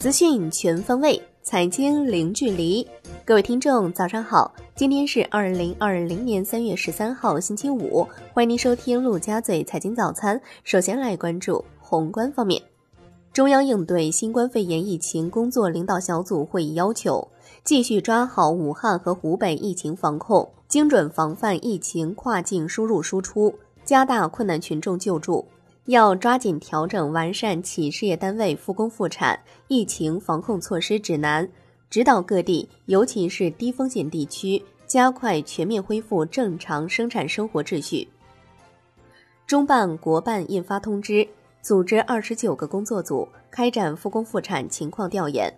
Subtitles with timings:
[0.00, 2.88] 资讯全方位，财经零距离。
[3.22, 4.50] 各位听众，早上好！
[4.74, 8.08] 今天是二零二零年三月十三号，星期五。
[8.32, 10.40] 欢迎您收听陆家嘴财经早餐。
[10.64, 12.62] 首先来关注宏观方面，
[13.34, 17.28] 中央应对新冠肺炎疫情工作领导小组会议要求，
[17.62, 23.54] 继续抓好武汉和湖北疫情防控，精准防范疫情跨境输入输出，
[23.84, 25.44] 加大困难群众救助。
[25.90, 31.50] 要抓紧调整完善企事业单位复工复产疫情防控措施指南，
[31.90, 38.06] 指导各地，尤其是低风险地区，加快全面恢复正常生产生活秩序。
[39.48, 41.26] 中办国办印发通知，
[41.60, 45.52] 组织二十九个工作组开展复工复产情况调研。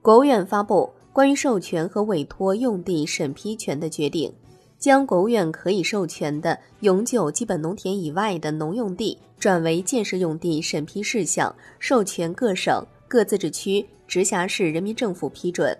[0.00, 4.32] 国务院发布关于授权和委托用地审批权的决定。
[4.80, 15.76] 将国务院可以授权的永久基本农田以外的农用地转为建设用地审批事项，授权各省、各自治区、直辖市人民政府批准。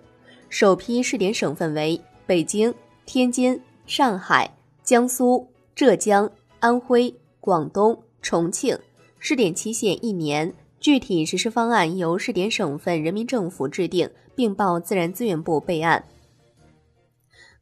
[0.50, 2.72] 首批试点省份为北京、
[3.06, 4.50] 天津、上海、
[4.84, 8.78] 江苏、浙江、安徽、广东、重庆。
[9.18, 16.04] 试点期限一年，具体实施方案由试点省份人民政府制定，并报自然资源部备案。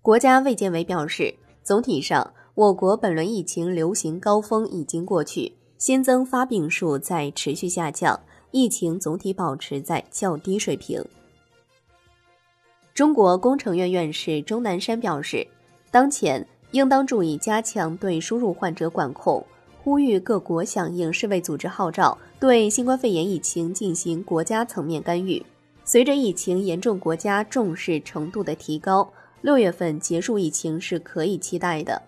[0.09, 8.19] 国家卫健委表示，总体上，我国本轮疫情流行高峰已经过去，新增发病数在持续下降，
[8.51, 11.05] 疫情总体保持在较低水平。
[12.95, 15.47] 中国工程院院士钟南山表示，
[15.91, 19.45] 当前应当注意加强对输入患者管控，
[19.85, 25.45] 呼吁各国响应世卫组织号召，对新冠肺炎疫情进行国家层面干预。
[25.85, 29.07] 随着疫情严重国家重视程度的提高。
[29.41, 32.01] 六月份结束疫情是可以期待的。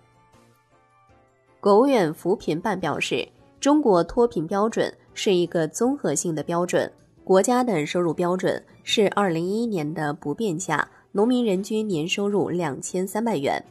[1.59, 3.27] 国务院扶贫办表示，
[3.59, 6.91] 中国脱贫标准是一个综合性的标准，
[7.23, 13.63] 国家的收入标准是二零一一年的不变价，农民人均年收入两千三百元，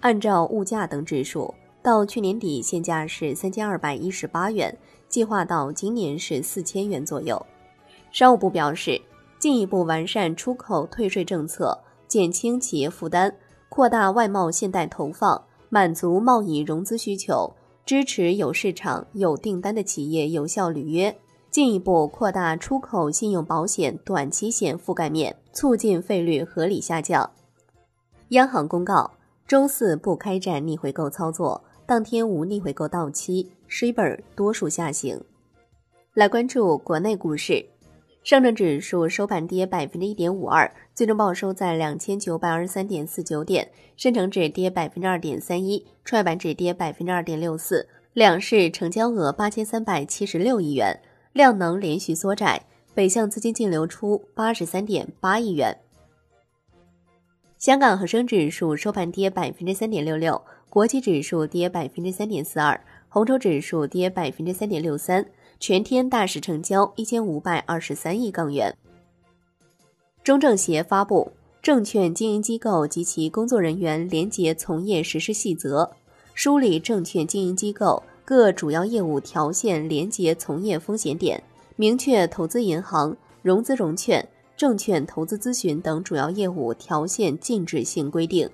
[0.00, 4.76] 按照物价等指数，到去年底现价是三千二百一十八元，
[5.08, 7.40] 计划到今年是四千元左右。
[8.12, 9.00] 商务部表示，
[9.38, 11.78] 进一步完善出口退税政策。
[12.10, 13.32] 减轻企业负担，
[13.68, 17.54] 扩大外贸信贷投放，满足贸易融资需求，
[17.86, 21.16] 支持有市场、有订单的企业有效履约，
[21.52, 27.30] 进一步扩大出口信用保险短期险覆盖面，促进费率合理下降。
[28.30, 29.12] 央行公告，
[29.46, 35.22] 周四不开展逆回购操作，当天无逆回购到期，税本多数下行。
[36.14, 37.64] 来关注国内股市。
[38.22, 43.70] 上证指数收盘跌百分之一点五二，最终报收在两千九百二十三点四九点。
[43.96, 47.88] 深成指跌百分之二点三一，创业板指跌百分之二点六四。
[48.12, 51.00] 两市成交额八千三百七十六亿元，
[51.32, 52.64] 量能连续缩窄，
[52.94, 55.78] 北向资金净流出八十三点八亿元。
[57.58, 65.26] 香港恒生指数收盘跌百分之三点六六，国际指数跌百分之三点四二，红筹指数跌百分之三点六三。
[65.60, 68.74] 全天大市成交一千五百二十三亿港元。
[70.24, 75.84] 中政协发布《证券经营机构及其工作人员廉洁从业实施细则》，
[76.32, 81.42] 梳理证券经营机构各主要业务条线廉洁从业风险点，
[81.76, 88.48] 明确投资银行、融资融券、证券投资咨询等主要业务条线禁止性规定。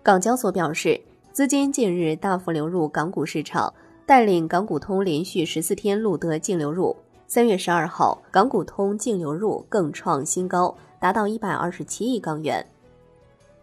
[0.00, 1.00] 港交所表示，
[1.32, 3.74] 资金近日大幅流入港股市场。
[4.06, 6.94] 带领港股通连续十四天录得净流入，
[7.26, 12.64] 三月十二号，港股通净流入更创新高，达到一百二十七亿港元。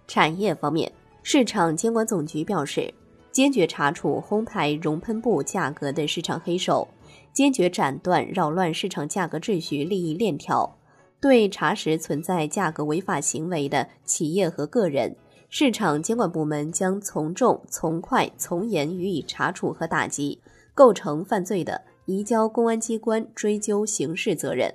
[0.07, 0.91] 产业方面，
[1.22, 2.91] 市场监管总局表示，
[3.31, 6.88] 坚决查处哄抬熔喷布价格的市场黑手，
[7.31, 10.75] 坚决斩断扰乱市场价格秩序利益链条，
[11.22, 15.16] 对查实存在价格违法行为的企业和个人。
[15.53, 20.39] 市场监管部门将从重、从快、从严予以查处和打击，
[20.73, 24.74] 构成犯罪的，移交公安机关追究刑事责任。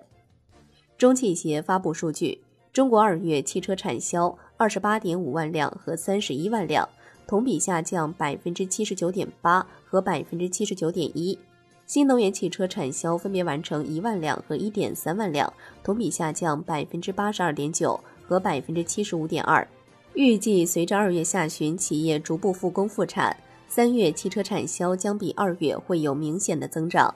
[0.98, 2.42] 中汽协发布数据，
[2.74, 6.86] 中国二月汽车产销二十八点五万辆和三十一万辆，
[7.26, 11.38] 同比下降百分之七十九点八和百分之七十九点一。
[11.86, 15.50] 新能源汽车产销分别完成一万辆和一点三万辆，
[15.82, 19.66] 同比下降百分之八十二点九和百分之七十五点二。
[20.16, 23.36] 预计随着二月下旬企业逐步复工复产，
[23.68, 27.14] 三月汽车产销将比二月会有明显的增长。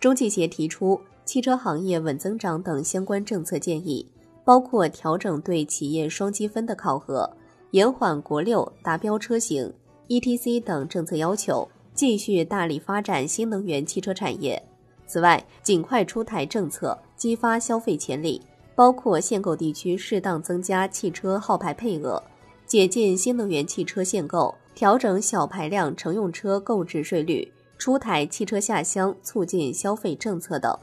[0.00, 4.06] 中汽协提出汽车行业稳增长等相关政策建议，
[4.42, 7.30] 包括调整对企业双积分的考核，
[7.72, 9.70] 延缓国六达标车型
[10.08, 14.62] （ETC） 等政策要求，继续大力发展新能源汽车产业。
[15.06, 18.40] 此外，尽快出台政策，激发消费潜力，
[18.78, 22.22] 包括限购地区适当增加汽车号牌配额、
[22.64, 30.78] 解禁新能源汽车限购、调整小排量乘用车购置税率、出台汽车下乡促进消费政策等。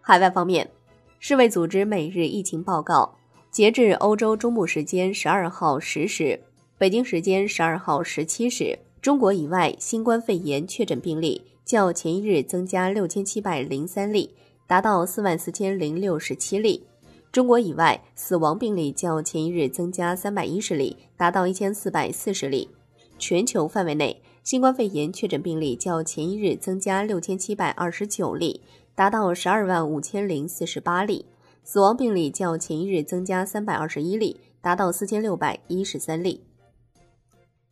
[0.00, 0.70] 海外方面，
[1.18, 3.14] 世卫组织每日疫情报告，
[3.50, 6.40] 截至欧洲中部时间十二号十时，
[6.78, 8.78] 北京时间十二号十七时。
[9.02, 14.34] 中国以外，新冠肺炎确诊病例较前一日增加六千七百零三例，
[14.70, 16.84] 达到四万四千零六十七例。
[17.32, 22.70] 中国以外，死亡病例较前一日增加三百一十例，达到一千四百四十例。
[23.18, 28.60] 全球范围内，新冠肺炎确诊病例较前一日增加六千七百二十九例，
[28.94, 31.26] 达到十二万五千零四十八例。
[31.64, 36.44] 死亡病例较前一日增加三百二十一例，达到四千六百一十三例。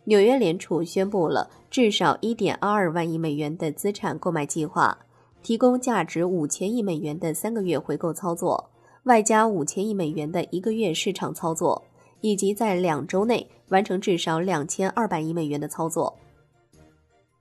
[0.03, 4.99] 纽约联储宣布了至少1.22万亿美元的资产购买计划，
[5.43, 8.71] 提供价值5000亿美元的三个月回购操作，
[9.05, 11.83] 外加5000亿美元的一个月市场操作，
[12.21, 16.15] 以及在两周内完成至少2200亿美元的操作。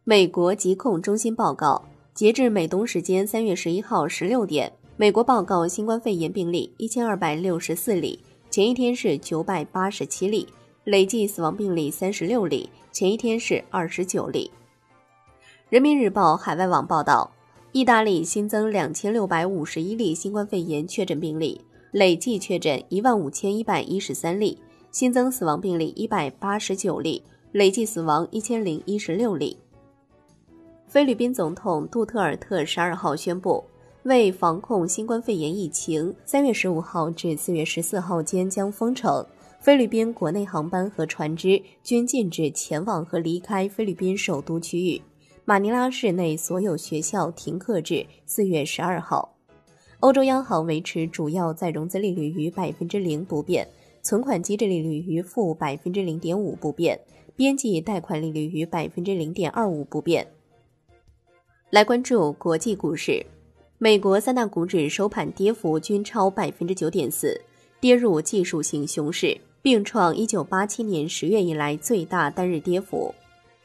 [0.03, 1.83] 美国疾控中心报告，
[2.13, 10.47] 截至美东时间3月11号16点，美国报告新冠肺炎病例1264例，前一天是987例。
[10.85, 14.49] 累计死亡病例三十六例，前一天是二十九例。
[15.67, 17.29] 人民日报海外网报道，
[17.77, 24.57] 意大利新增两千六百五十一例新冠肺炎确诊病例，累计确诊一万五千一百一十三例，
[24.91, 27.21] 新增死亡病例一百八十九例，
[27.51, 29.55] 累计死亡一千零一十六例。
[30.87, 33.63] 菲律宾总统杜特尔特十二号宣布，
[34.05, 39.23] 为防控新冠肺炎疫情，三月十五号至四月十四号间将封城。
[39.59, 44.99] 菲律宾国内航班和船只均禁止前往和离开菲律宾首都区域。
[45.49, 49.33] 马尼拉市内所有学校停课至四月十二号。
[50.01, 53.65] 欧洲央行维持主要再融资利率于百分之零不变，
[54.01, 56.99] 存款基制利率于负百分之零点五不变，
[57.37, 60.27] 边际贷款利率于百分之零点二五不变。
[61.69, 63.25] 来关注国际股市，
[63.77, 67.39] 美国三大股指收盘跌幅均超百分之九点四，
[67.79, 69.39] 跌入技术性熊市。
[69.61, 73.13] 并创一九八七年十月以来最大单日跌幅。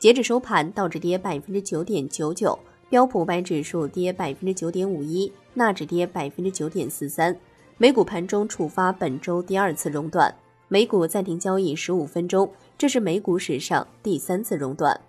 [0.03, 2.59] 截至收盘，道指跌百分之九点九九，
[2.91, 7.37] 标普五百指数跌百分之九点五一，纳指跌百分之九点四三。
[7.79, 10.35] 美股盘中触发本周第二次熔断，
[10.67, 15.01] 美股暂停交易十五分钟，这是美股史上第三次熔断。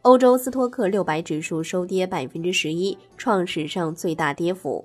[0.00, 4.82] 欧洲斯托克六百指数收跌百分之十一，创史上最大跌幅。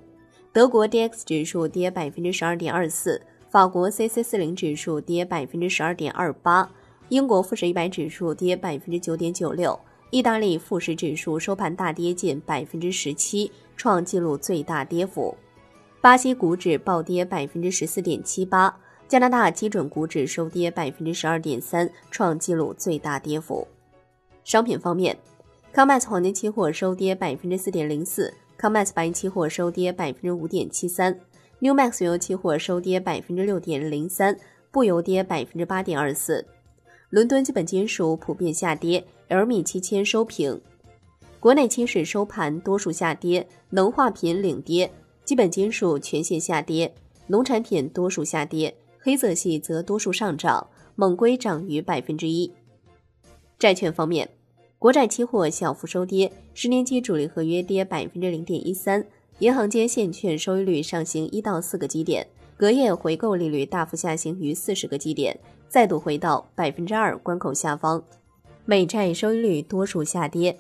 [0.51, 3.21] 德国 D X 指数跌百分之十二点二四。
[3.49, 6.69] 法国 C C 四零指数跌百分之十二点二八，
[7.11, 9.77] 英国富时一百指数跌百分之九点九六，
[10.11, 15.35] 意大利富时指数收盘大跌近百分之十七，创纪录最大跌幅。
[15.99, 18.73] 巴西股指暴跌百分之十四点七八，
[19.09, 23.67] 加拿大基准股指收跌百分之十二点三，创纪录最大跌幅。
[24.45, 25.17] 商品方面
[25.73, 31.19] ，COMEX 黄金期货收跌百分之四点零四，COMEX 白银期货收跌百分之五点七三。
[31.59, 34.37] New Max 原油期货收跌百分之六点零三，
[34.71, 36.45] 布油跌百分之八点二四。
[37.11, 40.61] 伦敦基本金属普遍下跌，LME 期铅收平。
[41.41, 44.89] 国内期市收盘多数下跌，能化品领跌，
[45.25, 46.93] 基本金属全线下跌，
[47.27, 52.49] 农产品多数下跌，黑色系则多数上涨，锰硅涨逾百分之一。
[53.59, 54.29] 债券方面，
[54.79, 59.05] 国债期货小幅收跌，十年期主力合约跌百分之零点一三。
[59.39, 62.25] 银行间现券收益率上行一到四个基点，
[62.61, 65.35] 隔夜回购利率大幅下行逾四十个基点，
[65.67, 68.03] 再度回到百分之二关口下方。
[68.65, 70.55] 美债收益率多数下跌。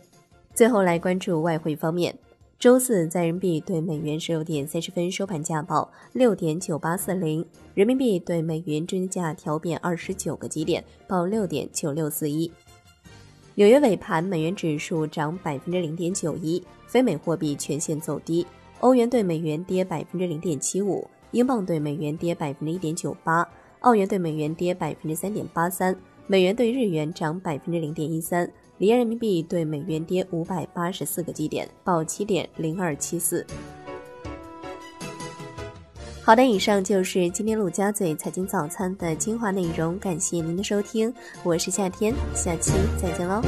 [0.55, 2.17] 最后来关注外汇方面，
[2.57, 12.51] 周四在人民币对美元十六点三十分收盘价报六点九八四零，人民币对美元均价调贬二十九个基点，报六点九六四一。
[13.53, 18.43] 纽约尾盘，美元指数涨百分之零点九一，非美货币全线走低。
[18.79, 23.47] 欧元对美元跌百分之零点七五，英镑对美元跌百分之一点九八，
[23.79, 25.95] 澳元对美元跌百分之三点八三，
[26.27, 33.45] 美元对日元涨百分之零点一三，离岸人民币对美元跌五百八十四个基点，报七点零二七四。
[36.23, 43.41] 好的，以上就是今天陆家嘴财经早餐的精华内容，感谢您的收听，我是夏天，下期再见喽。